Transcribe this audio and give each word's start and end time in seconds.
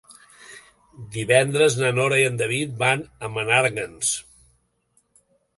Divendres 1.17 1.77
na 1.81 1.91
Nora 1.99 2.19
i 2.21 2.25
en 2.31 2.41
David 2.41 2.73
van 2.81 3.05
a 3.29 3.33
Menàrguens. 3.37 4.15